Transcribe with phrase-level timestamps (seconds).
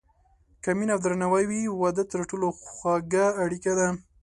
[0.63, 3.87] که مینه او درناوی وي، واده تر ټولو خوږه اړیکه ده.